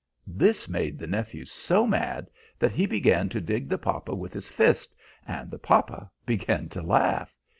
[0.25, 4.49] This made the nephew so mad that he began to dig the papa with his
[4.49, 4.95] fist,
[5.27, 7.37] and the papa began to laugh.